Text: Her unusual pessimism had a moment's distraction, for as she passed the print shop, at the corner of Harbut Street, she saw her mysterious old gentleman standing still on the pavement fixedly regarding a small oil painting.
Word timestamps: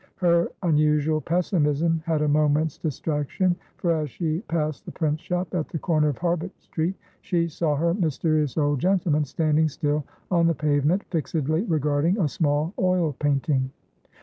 Her 0.15 0.47
unusual 0.63 1.21
pessimism 1.21 2.01
had 2.07 2.23
a 2.23 2.27
moment's 2.27 2.79
distraction, 2.79 3.55
for 3.77 3.91
as 3.91 4.09
she 4.09 4.39
passed 4.47 4.83
the 4.87 4.91
print 4.91 5.19
shop, 5.21 5.53
at 5.53 5.69
the 5.69 5.77
corner 5.77 6.07
of 6.09 6.17
Harbut 6.17 6.57
Street, 6.59 6.95
she 7.21 7.47
saw 7.47 7.75
her 7.75 7.93
mysterious 7.93 8.57
old 8.57 8.79
gentleman 8.79 9.25
standing 9.25 9.69
still 9.69 10.03
on 10.31 10.47
the 10.47 10.55
pavement 10.55 11.03
fixedly 11.11 11.61
regarding 11.65 12.17
a 12.19 12.27
small 12.27 12.73
oil 12.79 13.13
painting. 13.19 13.69